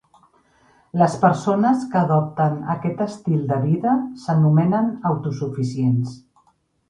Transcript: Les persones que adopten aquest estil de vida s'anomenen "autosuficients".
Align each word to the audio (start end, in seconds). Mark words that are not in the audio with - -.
Les 0.99 1.17
persones 1.25 1.83
que 1.91 1.99
adopten 1.99 2.55
aquest 2.75 3.03
estil 3.05 3.45
de 3.51 3.59
vida 3.67 3.93
s'anomenen 4.23 4.87
"autosuficients". 5.11 6.17